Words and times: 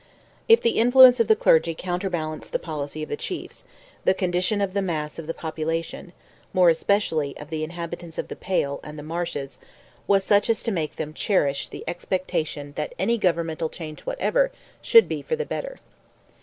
If 0.49 0.61
the 0.63 0.79
influence 0.79 1.19
of 1.19 1.27
the 1.27 1.35
clergy 1.35 1.75
counterbalanced 1.75 2.51
the 2.51 2.57
policy 2.57 3.03
of 3.03 3.09
the 3.09 3.15
chiefs, 3.15 3.65
the 4.03 4.15
condition 4.15 4.59
of 4.59 4.73
the 4.73 4.81
mass 4.81 5.19
of 5.19 5.27
the 5.27 5.33
population—more 5.35 6.69
especially 6.69 7.37
of 7.37 7.51
the 7.51 7.63
inhabitants 7.63 8.17
of 8.17 8.27
the 8.27 8.35
Pale 8.35 8.79
and 8.83 8.97
the 8.97 9.03
marches—was 9.03 10.23
such 10.23 10.49
as 10.49 10.63
to 10.63 10.71
make 10.71 10.95
them 10.95 11.13
cherish 11.13 11.67
the 11.67 11.83
expectation 11.87 12.73
that 12.77 12.95
any 12.97 13.19
governmental 13.19 13.69
change 13.69 14.01
whatever 14.01 14.51
should 14.81 15.07
be 15.07 15.21
for 15.21 15.35
the 15.35 15.45
better. 15.45 15.77